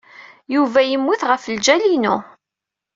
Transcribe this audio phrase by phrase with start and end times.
[0.55, 2.15] Yuba yemmut ɣef ljal-inu.